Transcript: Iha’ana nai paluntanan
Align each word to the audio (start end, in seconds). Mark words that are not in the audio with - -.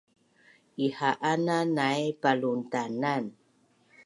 Iha’ana 0.85 1.57
nai 1.75 2.03
paluntanan 2.21 3.23